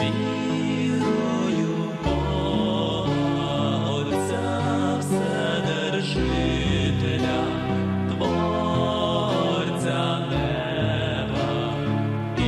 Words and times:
Вірую 0.00 1.92
Бога, 2.04 3.10
Отця 3.90 4.96
Вседержителя, 5.00 6.18
Творця 8.08 10.02
неба 10.30 11.48
і 12.38 12.40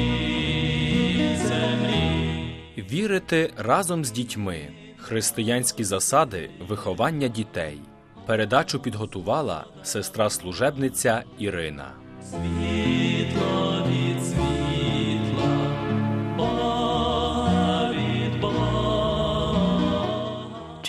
землі. 1.36 2.84
Вірити 2.90 3.52
разом 3.56 4.04
з 4.04 4.10
дітьми. 4.10 4.68
Християнські 4.98 5.84
засади 5.84 6.50
виховання 6.68 7.28
дітей. 7.28 7.78
Передачу 8.26 8.80
підготувала 8.80 9.64
сестра 9.82 10.30
служебниця 10.30 11.22
Ірина. 11.38 11.90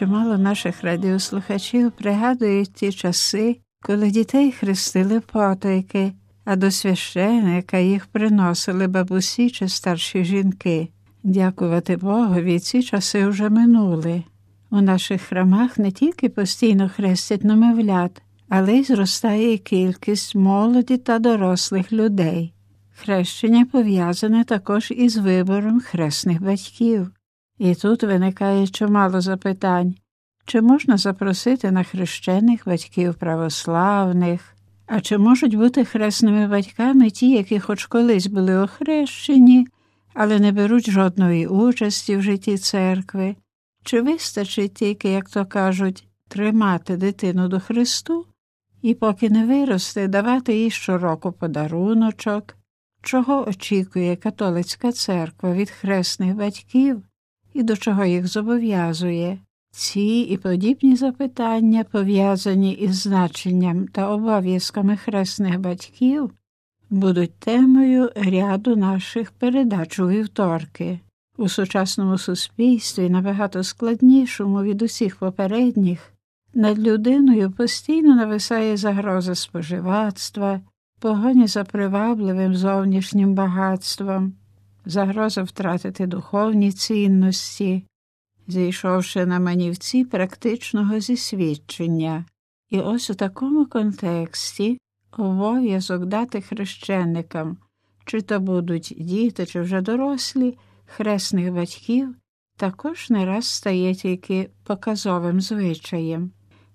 Чимало 0.04 0.38
наших 0.38 0.84
радіослухачів 0.84 1.92
пригадують 1.92 2.74
ті 2.74 2.92
часи, 2.92 3.58
коли 3.82 4.12
дітей 4.12 4.52
хрестили 4.52 5.20
потайки, 5.20 6.14
а 6.46 6.56
до 6.56 6.72
священика 6.72 7.78
їх 7.78 8.06
приносили 8.06 8.88
бабусі 8.88 9.50
чи 9.50 9.68
старші 9.68 10.24
жінки. 10.24 10.88
Дякувати 11.24 11.98
Богові, 11.98 12.60
ці 12.60 12.84
часи 12.84 13.28
вже 13.28 13.50
минули. 13.50 14.24
У 14.72 14.82
наших 14.82 15.22
храмах 15.22 15.78
не 15.78 15.92
тільки 15.92 16.30
постійно 16.30 16.90
хрестять 16.90 17.44
немовлят, 17.44 18.22
але 18.50 18.74
й 18.74 18.84
зростає 18.84 19.58
кількість 19.58 20.36
молоді 20.36 20.98
та 20.98 21.20
дорослих 21.20 21.94
людей. 21.94 22.54
Хрещення 22.96 23.66
пов'язане 23.66 24.44
також 24.44 24.92
із 24.92 25.18
вибором 25.18 25.80
хресних 25.80 26.42
батьків. 26.42 27.12
І 27.58 27.76
тут 27.76 28.04
виникає 28.04 28.68
чимало 28.68 29.22
запитань, 29.22 29.96
чи 30.46 30.62
можна 30.62 30.98
запросити 30.98 31.72
на 31.72 31.84
хрещених 31.84 32.62
батьків 32.66 33.16
православних, 33.16 34.56
а 34.88 35.02
чи 35.02 35.18
можуть 35.18 35.56
бути 35.56 35.86
хресними 35.86 36.48
батьками 36.48 37.10
ті, 37.10 37.32
які 37.32 37.60
хоч 37.60 37.86
колись 37.86 38.28
були 38.28 38.58
охрещені, 38.58 39.68
але 40.14 40.40
не 40.40 40.52
беруть 40.52 40.90
жодної 40.90 41.48
участі 41.48 42.18
в 42.18 42.22
житті 42.22 42.58
церкви, 42.58 43.36
чи 43.84 44.02
вистачить 44.02 44.74
тільки, 44.74 45.10
як 45.10 45.30
то 45.30 45.46
кажуть, 45.46 46.08
тримати 46.30 46.98
дитину 46.98 47.48
до 47.48 47.60
Христу 47.60 48.26
і 48.82 48.94
поки 48.94 49.30
не 49.30 49.46
виросте, 49.46 50.08
давати 50.08 50.58
їй 50.58 50.72
щороку 50.72 51.32
подаруночок, 51.32 52.56
чого 53.02 53.48
очікує 53.48 54.16
католицька 54.16 54.92
церква 54.92 55.54
від 55.54 55.70
хресних 55.70 56.36
батьків 56.36 57.04
і 57.54 57.64
до 57.64 57.78
чого 57.78 58.06
їх 58.06 58.28
зобов'язує. 58.28 59.40
Ці 59.72 60.28
і 60.30 60.38
подібні 60.38 60.96
запитання, 60.96 61.86
пов'язані 61.92 62.72
із 62.74 62.96
значенням 62.96 63.88
та 63.88 64.10
обов'язками 64.10 64.98
хресних 64.98 65.60
батьків, 65.60 66.32
будуть 66.90 67.40
темою 67.40 68.12
ряду 68.16 68.76
наших 68.76 69.32
передач 69.32 70.00
у 70.00 70.08
вівторки. 70.08 71.00
У 71.38 71.50
сучасному 71.50 72.18
суспільстві, 72.18 73.10
набагато 73.10 73.64
складнішому 73.64 74.64
від 74.64 74.82
усіх 74.82 75.16
попередніх, 75.16 76.14
над 76.54 76.80
людиною 76.80 77.52
постійно 77.52 78.16
нависає 78.16 78.78
загроза 78.78 79.36
споживацтва, 79.36 80.62
погоні 81.00 81.48
за 81.48 81.64
привабливим 81.64 82.56
зовнішнім 82.56 83.34
багатством, 83.34 84.34
загроза 84.86 85.44
втратити 85.44 86.08
духовні 86.08 86.72
цінності, 86.72 87.86
зійшовши 88.48 89.26
на 89.26 89.40
манівці 89.40 90.06
практичного 90.06 91.00
зісвідчення. 91.00 92.26
І 92.70 92.80
ось 92.80 93.10
у 93.10 93.14
такому 93.14 93.66
контексті 93.66 94.78
обов'язок 95.18 96.06
дати 96.06 96.42
хрещеникам, 96.42 97.58
чи 98.06 98.22
то 98.22 98.40
будуть 98.40 98.94
діти, 98.98 99.46
чи 99.46 99.62
вже 99.62 99.82
дорослі, 99.82 100.58
хресних 100.86 101.54
батьків, 101.54 102.16
також 102.58 103.10
не 103.10 103.26
раз 103.26 103.48
стає 103.48 103.96
тільки 103.96 104.50
показовим 104.64 105.42
звичаєм. 105.42 106.32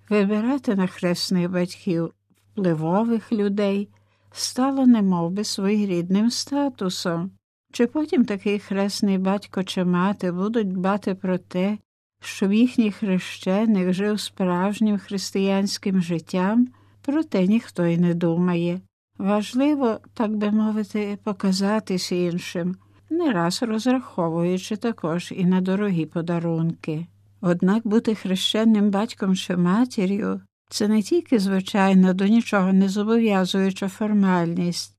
Вибирати 0.08 0.74
на 0.74 0.86
хресних 0.86 1.50
батьків 1.50 2.12
впливових 2.52 3.32
людей 3.32 3.88
стало 4.32 4.86
немов 4.86 5.30
би 5.30 5.44
своєрідним 5.44 6.30
статусом. 6.30 7.30
Чи 7.78 7.86
потім 7.86 8.24
такий 8.24 8.58
хресний 8.58 9.18
батько 9.18 9.64
чи 9.64 9.84
мати 9.84 10.32
будуть 10.32 10.72
дбати 10.72 11.14
про 11.14 11.38
те, 11.38 11.78
щоб 12.20 12.52
їхній 12.52 12.92
хрещеник 12.92 13.92
жив 13.92 14.20
справжнім 14.20 14.98
християнським 14.98 16.02
життям, 16.02 16.68
про 17.02 17.22
те 17.22 17.46
ніхто 17.46 17.86
й 17.86 17.98
не 17.98 18.14
думає. 18.14 18.80
Важливо, 19.18 19.98
так 20.14 20.36
би 20.36 20.50
мовити, 20.50 21.18
показатись 21.24 22.12
іншим, 22.12 22.76
не 23.10 23.32
раз 23.32 23.62
розраховуючи 23.62 24.76
також 24.76 25.32
і 25.36 25.44
на 25.44 25.60
дорогі 25.60 26.06
подарунки. 26.06 27.06
Однак 27.40 27.86
бути 27.86 28.14
хрещенним 28.14 28.90
батьком 28.90 29.36
чи 29.36 29.56
матір'ю 29.56 30.40
це 30.70 30.88
не 30.88 31.02
тільки 31.02 31.38
звичайна 31.38 32.12
до 32.12 32.26
нічого 32.26 32.72
не 32.72 32.88
зобов'язуюча 32.88 33.88
формальність, 33.88 34.97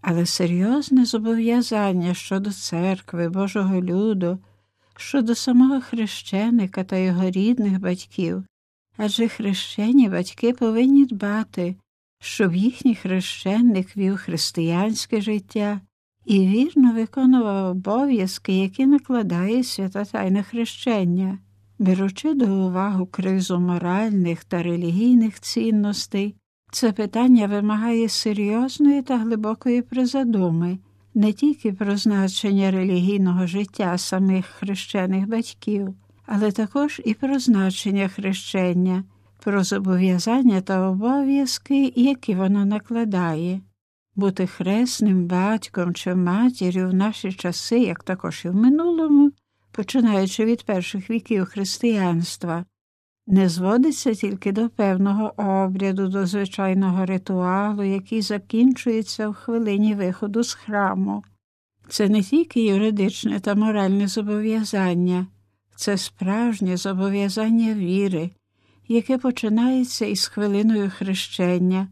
але 0.00 0.26
серйозне 0.26 1.04
зобов'язання 1.04 2.14
щодо 2.14 2.52
церкви, 2.52 3.28
Божого 3.28 3.82
люду, 3.82 4.38
щодо 4.96 5.34
самого 5.34 5.80
хрещеника 5.80 6.84
та 6.84 6.96
його 6.96 7.30
рідних 7.30 7.80
батьків, 7.80 8.44
адже 8.96 9.28
хрещені 9.28 10.08
батьки 10.08 10.52
повинні 10.52 11.06
дбати, 11.06 11.76
щоб 12.20 12.54
їхній 12.54 12.94
хрещеник 12.94 13.96
вів 13.96 14.16
християнське 14.16 15.20
життя 15.20 15.80
і 16.24 16.38
вірно 16.38 16.92
виконував 16.92 17.70
обов'язки, 17.70 18.58
які 18.58 18.86
накладає 18.86 19.64
свята 19.64 20.04
тайна 20.04 20.42
хрещення, 20.42 21.38
беручи 21.78 22.34
до 22.34 22.66
уваги 22.66 23.06
кризу 23.10 23.60
моральних 23.60 24.44
та 24.44 24.62
релігійних 24.62 25.40
цінностей. 25.40 26.36
Це 26.72 26.92
питання 26.92 27.46
вимагає 27.46 28.08
серйозної 28.08 29.02
та 29.02 29.18
глибокої 29.18 29.82
призадуми 29.82 30.78
не 31.14 31.32
тільки 31.32 31.72
про 31.72 31.96
значення 31.96 32.70
релігійного 32.70 33.46
життя 33.46 33.98
самих 33.98 34.46
хрещених 34.46 35.28
батьків, 35.28 35.94
але 36.26 36.52
також 36.52 37.00
і 37.04 37.14
про 37.14 37.38
значення 37.38 38.08
хрещення, 38.08 39.04
про 39.44 39.64
зобов'язання 39.64 40.60
та 40.60 40.88
обов'язки, 40.88 41.92
які 41.96 42.34
воно 42.34 42.64
накладає. 42.64 43.60
Бути 44.16 44.46
хресним 44.46 45.26
батьком 45.26 45.94
чи 45.94 46.14
матір'ю 46.14 46.88
в 46.88 46.94
наші 46.94 47.32
часи, 47.32 47.78
як 47.78 48.02
також 48.02 48.42
і 48.44 48.48
в 48.48 48.54
минулому, 48.54 49.30
починаючи 49.72 50.44
від 50.44 50.62
перших 50.62 51.10
віків 51.10 51.44
християнства, 51.44 52.64
не 53.26 53.48
зводиться 53.48 54.14
тільки 54.14 54.52
до 54.52 54.68
певного 54.68 55.32
обряду, 55.36 56.08
до 56.08 56.26
звичайного 56.26 57.06
ритуалу, 57.06 57.82
який 57.82 58.22
закінчується 58.22 59.28
в 59.28 59.34
хвилині 59.34 59.94
виходу 59.94 60.42
з 60.42 60.54
храму. 60.54 61.24
Це 61.88 62.08
не 62.08 62.22
тільки 62.22 62.64
юридичне 62.64 63.40
та 63.40 63.54
моральне 63.54 64.08
зобов'язання, 64.08 65.26
це 65.76 65.96
справжнє 65.96 66.76
зобов'язання 66.76 67.74
віри, 67.74 68.30
яке 68.88 69.18
починається 69.18 70.06
із 70.06 70.26
хвилиною 70.26 70.90
хрещення 70.96 71.88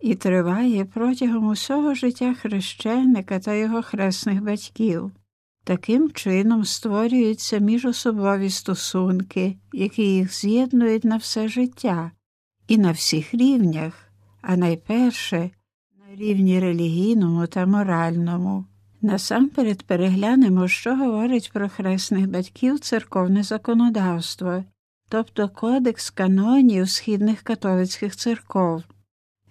і 0.00 0.14
триває 0.14 0.84
протягом 0.84 1.46
усього 1.46 1.94
життя 1.94 2.34
хрещеника 2.34 3.38
та 3.38 3.54
його 3.54 3.82
хресних 3.82 4.42
батьків. 4.42 5.12
Таким 5.64 6.10
чином 6.10 6.64
створюються 6.64 7.58
міжособові 7.58 8.50
стосунки, 8.50 9.56
які 9.72 10.02
їх 10.02 10.34
з'єднують 10.34 11.04
на 11.04 11.16
все 11.16 11.48
життя 11.48 12.10
і 12.68 12.78
на 12.78 12.92
всіх 12.92 13.34
рівнях, 13.34 14.10
а 14.42 14.56
найперше 14.56 15.50
на 15.98 16.16
рівні 16.16 16.60
релігійному 16.60 17.46
та 17.46 17.66
моральному. 17.66 18.64
Насамперед 19.02 19.82
переглянемо, 19.82 20.68
що 20.68 20.96
говорить 20.96 21.50
про 21.52 21.68
хресних 21.68 22.30
батьків 22.30 22.80
церковне 22.80 23.42
законодавство, 23.42 24.64
тобто 25.08 25.48
Кодекс 25.48 26.10
канонів 26.10 26.90
східних 26.90 27.42
католицьких 27.42 28.16
церков, 28.16 28.82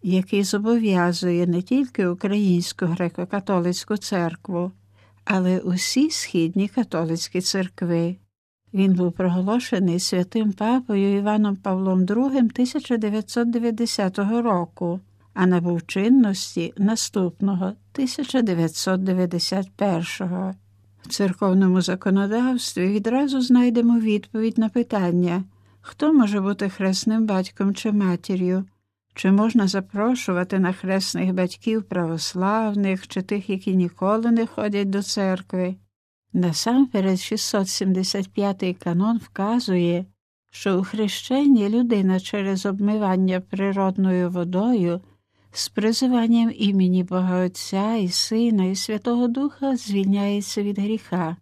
який 0.03 0.43
зобов'язує 0.43 1.47
не 1.47 1.61
тільки 1.61 2.07
Українську 2.07 2.85
греко-католицьку 2.85 3.97
церкву, 3.97 4.71
але 5.29 5.59
усі 5.59 6.09
східні 6.09 6.67
католицькі 6.67 7.41
церкви. 7.41 8.15
Він 8.73 8.93
був 8.93 9.11
проголошений 9.11 9.99
святим 9.99 10.51
папою 10.51 11.17
Іваном 11.17 11.55
Павлом 11.55 12.05
II 12.05 12.27
1990 12.27 14.41
року, 14.41 14.99
а 15.33 15.45
набув 15.45 15.85
чинності 15.85 16.73
наступного 16.77 17.73
1991-го. 17.93 20.53
В 21.01 21.07
церковному 21.07 21.81
законодавстві 21.81 22.87
відразу 22.87 23.41
знайдемо 23.41 23.99
відповідь 23.99 24.57
на 24.57 24.69
питання, 24.69 25.43
хто 25.81 26.13
може 26.13 26.41
бути 26.41 26.69
хресним 26.69 27.25
батьком 27.25 27.75
чи 27.75 27.91
матір'ю, 27.91 28.65
чи 29.13 29.31
можна 29.31 29.67
запрошувати 29.67 30.59
на 30.59 30.73
хресних 30.73 31.33
батьків 31.33 31.83
православних 31.83 33.07
чи 33.07 33.21
тих, 33.21 33.49
які 33.49 33.75
ніколи 33.75 34.31
не 34.31 34.47
ходять 34.47 34.89
до 34.89 35.03
церкви. 35.03 35.75
Насамперед 36.33 37.17
675-й 37.17 38.73
канон 38.73 39.17
вказує, 39.17 40.05
що 40.51 40.79
у 40.79 40.83
хрещенні 40.83 41.69
людина 41.69 42.19
через 42.19 42.65
обмивання 42.65 43.39
природною 43.39 44.29
водою 44.29 45.01
з 45.51 45.69
призиванням 45.69 46.51
імені 46.55 47.03
Бога 47.03 47.45
Отця 47.45 47.95
і 47.95 48.09
Сина 48.09 48.65
і 48.65 48.75
Святого 48.75 49.27
Духа 49.27 49.77
звільняється 49.77 50.63
від 50.63 50.79
гріха, 50.79 51.37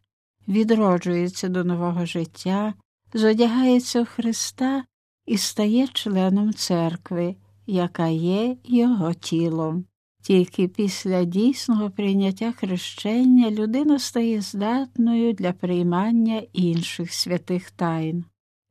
відроджується 0.48 1.48
до 1.48 1.64
нового 1.64 2.06
життя, 2.06 2.74
зодягається 3.14 4.02
в 4.02 4.06
Христа 4.06 4.84
і 5.25 5.38
стає 5.38 5.88
членом 5.88 6.54
церкви, 6.54 7.36
яка 7.68 8.08
є 8.08 8.58
Його 8.64 9.14
тілом. 9.14 9.86
Тільки 10.22 10.68
після 10.68 11.24
дійсного 11.24 11.90
прийняття 11.90 12.52
хрещення 12.52 13.52
людина 13.52 14.00
стає 14.00 14.42
здатною 14.42 15.34
для 15.34 15.54
приймання 15.54 16.42
інших 16.54 17.14
святих 17.14 17.72
тайн. 17.72 18.25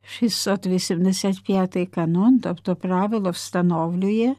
685 0.07 1.89
канон, 1.91 2.39
тобто 2.39 2.77
правило, 2.77 3.31
встановлює, 3.31 4.35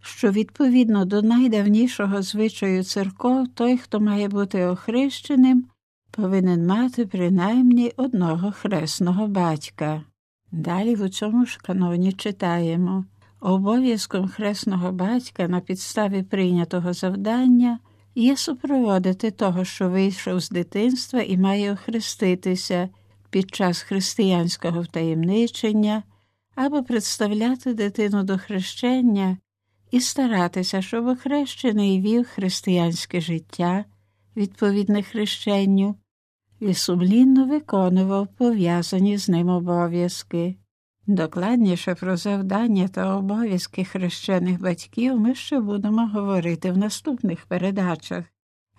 що 0.00 0.30
відповідно 0.30 1.04
до 1.04 1.22
найдавнішого 1.22 2.22
звичаю 2.22 2.84
церков 2.84 3.48
той, 3.48 3.78
хто 3.78 4.00
має 4.00 4.28
бути 4.28 4.64
охрещеним, 4.64 5.64
повинен 6.10 6.66
мати 6.66 7.06
принаймні 7.06 7.92
одного 7.96 8.52
хресного 8.52 9.26
батька. 9.26 10.02
Далі 10.52 10.94
в 10.94 11.10
цьому 11.10 11.46
ж 11.46 11.58
каноні 11.62 12.12
читаємо 12.12 13.04
обов'язком 13.42 14.28
хресного 14.28 14.92
батька 14.92 15.48
на 15.48 15.60
підставі 15.60 16.22
прийнятого 16.22 16.92
завдання 16.92 17.78
є 18.14 18.36
супроводити 18.36 19.30
того, 19.30 19.64
що 19.64 19.90
вийшов 19.90 20.40
з 20.40 20.50
дитинства 20.50 21.20
і 21.22 21.36
має 21.36 21.72
охреститися 21.72 22.88
під 23.30 23.54
час 23.54 23.82
християнського 23.82 24.80
втаємничення 24.80 26.02
або 26.54 26.82
представляти 26.82 27.74
дитину 27.74 28.22
до 28.22 28.38
хрещення 28.38 29.36
і 29.90 30.00
старатися, 30.00 30.82
щоб 30.82 31.06
охрещений 31.06 32.00
вів 32.00 32.26
християнське 32.26 33.20
життя, 33.20 33.84
відповідне 34.36 35.02
хрещенню, 35.02 35.94
і 36.60 36.74
сумлінно 36.74 37.46
виконував 37.46 38.28
пов'язані 38.36 39.18
з 39.18 39.28
ним 39.28 39.48
обов'язки. 39.48 40.56
Докладніше 41.12 41.94
про 41.94 42.16
завдання 42.16 42.88
та 42.88 43.16
обов'язки 43.16 43.84
хрещених 43.84 44.60
батьків 44.60 45.20
ми 45.20 45.34
ще 45.34 45.60
будемо 45.60 46.06
говорити 46.06 46.72
в 46.72 46.78
наступних 46.78 47.46
передачах. 47.46 48.24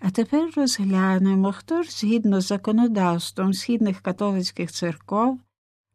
А 0.02 0.10
тепер 0.10 0.50
розглянемо, 0.56 1.52
хто 1.52 1.84
ж 1.84 1.92
згідно 1.92 2.42
з 2.42 2.48
законодавством 2.48 3.54
східних 3.54 4.02
католицьких 4.02 4.72
церков 4.72 5.40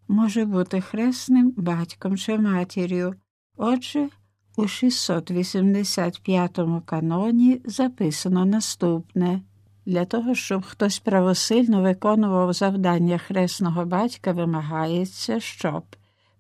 може 0.09 0.45
бути 0.45 0.81
хресним 0.81 1.55
батьком 1.57 2.17
чи 2.17 2.39
матір'ю. 2.39 3.15
Отже, 3.57 4.09
у 4.57 4.69
685 4.69 6.59
каноні 6.85 7.61
записано 7.65 8.45
наступне 8.45 9.41
для 9.87 10.05
того, 10.05 10.35
щоб 10.35 10.63
хтось 10.63 10.99
правосильно 10.99 11.83
виконував 11.83 12.53
завдання 12.53 13.19
хресного 13.19 13.85
батька, 13.85 14.33
вимагається, 14.33 15.41
щоб 15.41 15.83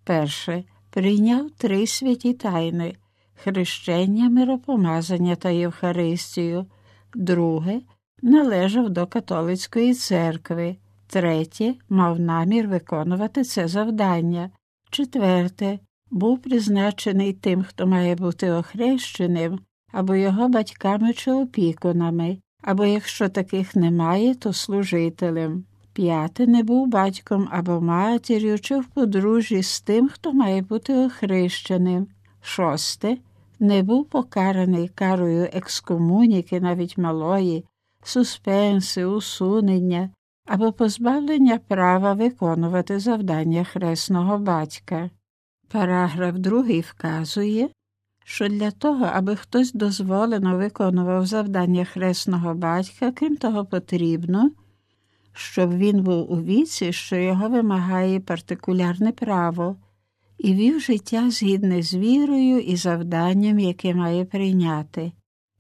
перше 0.09 0.65
прийняв 0.91 1.51
три 1.51 1.87
святі 1.87 2.35
тайни 2.35 2.95
хрещення, 3.35 4.31
миропомазання 4.31 5.37
та 5.37 5.51
Євхаристію, 5.51 6.67
друге 7.15 7.81
належав 8.23 8.91
до 8.91 9.07
католицької 9.07 9.95
церкви, 9.95 10.77
третє 11.07 11.75
мав 11.89 12.21
намір 12.21 12.69
виконувати 12.69 13.45
це 13.45 13.69
завдання, 13.69 14.51
четверте 14.91 15.79
був 16.11 16.43
призначений 16.43 17.33
тим, 17.33 17.63
хто 17.63 17.87
має 17.87 18.15
бути 18.15 18.51
охрещеним, 18.51 19.61
або 19.93 20.15
його 20.15 20.49
батьками 20.49 21.13
чи 21.13 21.33
опікунами, 21.33 22.39
або 22.63 22.85
якщо 22.85 23.29
таких 23.29 23.77
немає, 23.77 24.35
то 24.35 24.53
служителем. 24.53 25.65
П'яте 25.99 26.47
не 26.47 26.63
був 26.63 26.87
батьком 26.87 27.49
або 27.51 27.81
матір'ю 27.81 28.59
чи 28.59 28.79
в 28.79 28.85
подружжі 28.85 29.63
з 29.63 29.81
тим, 29.81 30.09
хто 30.09 30.33
має 30.33 30.63
бути 30.63 30.95
охрещеним. 30.95 32.07
Шосте 32.41 33.17
не 33.61 33.83
був 33.83 34.05
покараний 34.05 34.89
карою 34.89 35.49
екскомуніки, 35.53 36.61
навіть 36.61 36.99
малої, 36.99 37.65
суспенси, 38.03 39.05
усунення 39.05 40.11
або 40.47 40.73
позбавлення 40.73 41.61
права 41.69 42.13
виконувати 42.13 42.99
завдання 42.99 43.65
хресного 43.65 44.39
батька. 44.39 45.11
Параграф 45.69 46.35
другий 46.35 46.81
вказує, 46.81 47.69
що 48.25 48.49
для 48.49 48.71
того, 48.71 49.09
аби 49.13 49.37
хтось 49.37 49.73
дозволено 49.73 50.57
виконував 50.57 51.27
завдання 51.27 51.85
хресного 51.85 52.55
батька, 52.55 53.13
крім 53.13 53.37
того, 53.37 53.65
потрібно, 53.65 54.51
щоб 55.39 55.79
він 55.79 56.03
був 56.03 56.33
у 56.33 56.43
віці, 56.43 56.93
що 56.93 57.17
його 57.17 57.49
вимагає 57.49 58.21
партикулярне 58.21 59.13
право, 59.13 59.77
і 60.39 60.55
вів 60.55 60.81
життя 60.81 61.31
згідне 61.31 61.83
з 61.83 61.95
вірою 61.95 62.61
і 62.61 62.77
завданням, 62.77 63.59
яке 63.59 63.95
має 63.95 64.25
прийняти. 64.25 65.13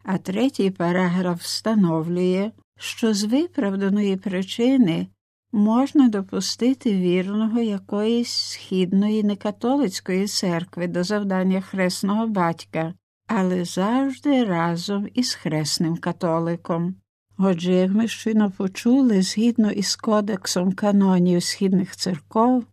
А 0.04 0.18
третій 0.18 0.70
параграф 0.70 1.42
встановлює, 1.42 2.50
що 2.78 3.14
з 3.14 3.24
виправданої 3.24 4.16
причини 4.16 5.06
можна 5.52 6.08
допустити 6.08 6.92
вірного 6.92 7.60
якоїсь 7.60 8.32
східної 8.32 9.22
некатолицької 9.22 10.26
церкви 10.26 10.86
до 10.86 11.04
завдання 11.04 11.60
хресного 11.60 12.26
батька, 12.26 12.94
але 13.26 13.64
завжди 13.64 14.44
разом 14.44 15.08
із 15.14 15.34
хресним 15.34 15.96
католиком. 15.96 16.94
Отже, 17.38 17.72
як 17.72 17.90
ми 17.90 18.08
щойно 18.08 18.50
почули, 18.50 19.22
згідно 19.22 19.70
із 19.70 19.96
кодексом 19.96 20.72
канонів 20.72 21.42
східних 21.42 21.96
церков, 21.96 22.64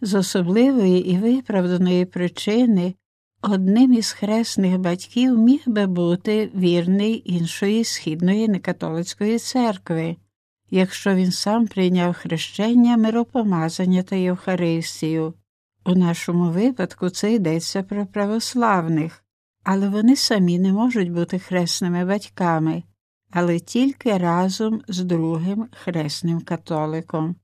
з 0.00 0.14
особливої 0.14 1.10
і 1.10 1.18
виправданої 1.18 2.04
причини 2.04 2.94
одним 3.42 3.92
із 3.92 4.12
хресних 4.12 4.78
батьків 4.78 5.38
міг 5.38 5.62
би 5.66 5.86
бути 5.86 6.50
вірний 6.54 7.22
іншої 7.24 7.84
східної 7.84 8.48
некатолицької 8.48 9.38
церкви 9.38 10.16
якщо 10.74 11.14
він 11.14 11.32
сам 11.32 11.66
прийняв 11.66 12.14
хрещення, 12.14 12.96
миропомазання 12.96 14.02
та 14.02 14.16
Євхаристію. 14.16 15.34
У 15.84 15.94
нашому 15.94 16.50
випадку 16.50 17.10
це 17.10 17.32
йдеться 17.32 17.82
про 17.82 18.06
православних, 18.06 19.24
але 19.64 19.88
вони 19.88 20.16
самі 20.16 20.58
не 20.58 20.72
можуть 20.72 21.12
бути 21.12 21.38
хресними 21.38 22.04
батьками, 22.04 22.82
але 23.34 23.60
тільки 23.60 24.18
разом 24.18 24.82
з 24.88 25.04
другим 25.04 25.66
хресним 25.84 26.40
католиком. 26.40 27.36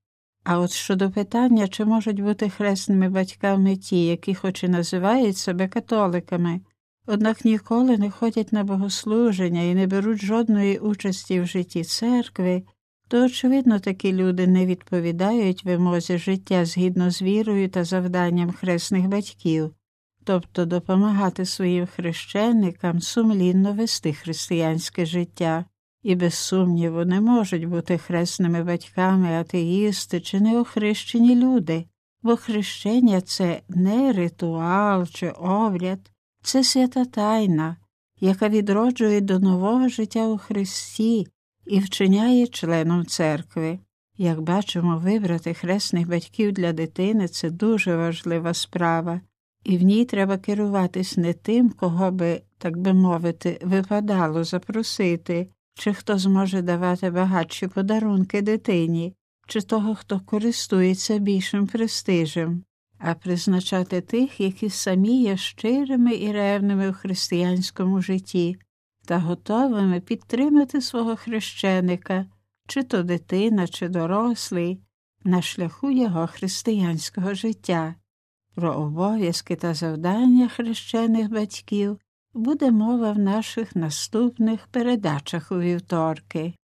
А 0.45 0.59
от 0.59 0.71
щодо 0.71 1.11
питання, 1.11 1.69
чи 1.69 1.85
можуть 1.85 2.23
бути 2.23 2.51
хресними 2.51 3.09
батьками 3.09 3.77
ті, 3.77 4.07
які 4.07 4.35
хоч 4.35 4.65
і 4.65 4.69
називають 4.69 5.37
себе 5.37 5.69
католиками, 5.69 6.61
однак 7.07 7.45
ніколи 7.45 7.99
не 7.99 8.11
ходять 8.11 8.53
на 8.53 8.65
богослуження 8.65 9.63
і 9.63 9.75
не 9.75 9.87
беруть 9.87 10.23
жодної 10.23 10.79
участі 10.79 11.41
в 11.41 11.47
житті 11.47 11.85
церкви, 11.85 12.63
то, 13.09 13.25
очевидно, 13.25 13.79
такі 13.79 14.13
люди 14.13 14.47
не 14.47 14.67
відповідають 14.67 15.65
вимозі 15.65 16.19
життя 16.19 16.65
згідно 16.65 17.11
з 17.11 17.23
вірою 17.23 17.69
та 17.69 17.85
завданням 17.85 18.53
хресних 18.53 19.09
батьків, 19.09 19.75
тобто 20.25 20.65
допомагати 20.65 21.45
своїм 21.45 21.87
хрещеникам 21.87 23.01
сумлінно 23.01 23.73
вести 23.73 24.13
християнське 24.13 25.07
життя, 25.07 25.65
і, 26.03 26.15
без 26.15 26.35
сумніву, 26.35 27.05
не 27.05 27.21
можуть 27.21 27.65
бути 27.65 27.99
хресними 27.99 28.65
батьками 28.65 29.29
атеїсти 29.29 30.21
чи 30.21 30.41
неохрещені 30.41 31.37
люди, 31.37 31.87
бо 32.23 32.37
хрещення 32.37 33.21
це 33.21 33.63
не 33.69 34.13
ритуал 34.13 35.07
чи 35.07 35.29
обряд, 35.31 36.11
це 36.43 36.65
свята 36.65 37.05
тайна, 37.05 37.77
яка 38.21 38.49
відроджує 38.49 39.21
до 39.21 39.39
нового 39.39 39.89
життя 39.89 40.29
у 40.29 40.39
Христі 40.39 41.27
і 41.67 41.81
вчиняє 41.81 42.47
членом 42.47 43.07
церкви. 43.07 43.79
Як 44.19 44.41
бачимо, 44.41 44.99
вибрати 44.99 45.55
хресних 45.55 46.09
батьків 46.09 46.53
для 46.53 46.73
дитини 46.73 47.29
це 47.29 47.51
дуже 47.51 47.97
важлива 47.97 48.55
справа, 48.55 49.21
і 49.65 49.79
в 49.79 49.83
ній 49.83 50.05
треба 50.05 50.39
керуватись 50.39 51.17
не 51.17 51.33
тим, 51.33 51.71
кого 51.71 52.11
би, 52.11 52.43
так 52.59 52.79
би 52.79 52.93
мовити, 52.93 53.61
випадало 53.63 54.45
запросити, 54.45 55.49
чи 55.81 55.95
хто 55.95 56.19
зможе 56.19 56.63
давати 56.63 57.11
багатші 57.11 57.69
подарунки 57.69 58.43
дитині, 58.43 59.15
чи 59.47 59.61
того, 59.61 59.95
хто 59.95 60.21
користується 60.21 61.19
більшим 61.19 61.67
престижем, 61.67 62.65
а 62.99 63.15
призначати 63.15 64.01
тих, 64.01 64.41
які 64.41 64.71
самі 64.71 65.23
є 65.23 65.37
щирими 65.37 66.15
і 66.15 66.33
ревними 66.33 66.91
в 66.91 66.95
християнському 66.95 68.03
житті, 68.03 68.57
та 69.07 69.19
готовими 69.19 70.01
підтримати 70.01 70.81
свого 70.81 71.17
хрещеника, 71.17 72.27
чи 72.69 72.83
то 72.83 73.03
дитина, 73.03 73.69
чи 73.69 73.89
дорослий, 73.89 74.81
на 75.25 75.43
шляху 75.43 75.91
його 75.91 76.27
християнського 76.27 77.35
життя. 77.35 77.95
Про 78.55 78.73
обов'язки 78.73 79.57
та 79.57 79.75
завдання 79.75 80.49
хрещених 80.49 81.31
батьків 81.31 81.99
буде 82.35 82.71
мова 82.71 83.13
в 83.13 83.19
наших 83.19 83.77
наступних 83.77 84.67
передачах 84.67 85.53
у 85.53 85.59
вівторки. 85.59 86.55